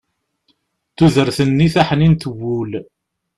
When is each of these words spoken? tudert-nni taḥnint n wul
tudert-nni 0.95 1.67
taḥnint 1.73 2.23
n 2.31 2.35
wul 2.37 2.71